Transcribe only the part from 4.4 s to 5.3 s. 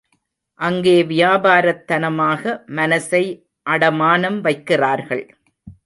வைக்கிறார்கள்.